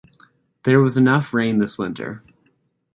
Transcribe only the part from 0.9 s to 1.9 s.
enough rain this